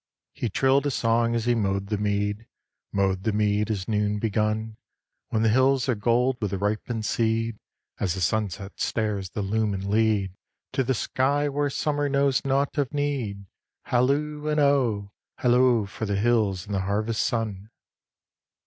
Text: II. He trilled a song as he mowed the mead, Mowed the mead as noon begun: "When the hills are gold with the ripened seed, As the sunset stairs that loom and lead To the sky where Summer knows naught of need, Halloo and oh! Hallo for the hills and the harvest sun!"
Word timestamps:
II. 0.35 0.39
He 0.41 0.49
trilled 0.49 0.87
a 0.87 0.89
song 0.89 1.35
as 1.35 1.45
he 1.45 1.53
mowed 1.53 1.89
the 1.89 1.97
mead, 1.99 2.47
Mowed 2.91 3.21
the 3.21 3.31
mead 3.31 3.69
as 3.69 3.87
noon 3.87 4.17
begun: 4.17 4.77
"When 5.29 5.43
the 5.43 5.49
hills 5.49 5.87
are 5.87 5.93
gold 5.93 6.37
with 6.41 6.49
the 6.49 6.57
ripened 6.57 7.05
seed, 7.05 7.59
As 7.99 8.15
the 8.15 8.21
sunset 8.21 8.79
stairs 8.79 9.29
that 9.29 9.41
loom 9.43 9.75
and 9.75 9.83
lead 9.87 10.33
To 10.71 10.83
the 10.83 10.95
sky 10.95 11.49
where 11.49 11.69
Summer 11.69 12.09
knows 12.09 12.43
naught 12.43 12.79
of 12.79 12.91
need, 12.91 13.45
Halloo 13.83 14.47
and 14.47 14.59
oh! 14.59 15.11
Hallo 15.37 15.85
for 15.85 16.07
the 16.07 16.15
hills 16.15 16.65
and 16.65 16.73
the 16.73 16.79
harvest 16.81 17.23
sun!" 17.23 17.69